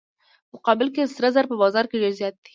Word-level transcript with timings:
په 0.47 0.47
مقابل 0.53 0.87
کې 0.95 1.11
سره 1.15 1.27
زر 1.35 1.45
په 1.51 1.55
بازار 1.63 1.85
کې 1.89 2.01
ډیر 2.03 2.13
زیات 2.19 2.35
دي. 2.43 2.49